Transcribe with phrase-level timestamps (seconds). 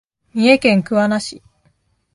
[0.33, 1.43] 三重県桑名市